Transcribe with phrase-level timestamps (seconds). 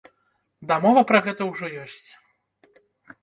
[0.71, 2.09] Дамова пра гэта ўжо ёсць.